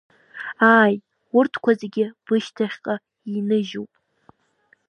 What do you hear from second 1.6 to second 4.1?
зегьы бышьҭахьҟа иныжьуп…